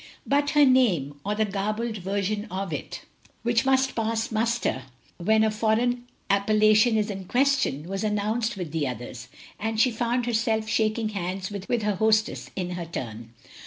[0.25, 3.01] But her name— or the garbled version of it i84 THE LONELY LADY
[3.43, 4.81] which must pass muster
[5.17, 9.27] when a foreign appel lation is in question— ^was announced with the others,
[9.59, 13.29] and she found herself shaking hands with her hostess in her turn.